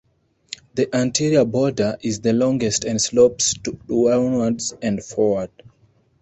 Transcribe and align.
The 0.73 0.89
"anterior 0.95 1.45
border" 1.45 1.95
is 2.01 2.21
the 2.21 2.33
longest 2.33 2.85
and 2.85 2.99
slopes 2.99 3.53
downward 3.53 4.59
and 4.81 5.05
forward. 5.05 5.51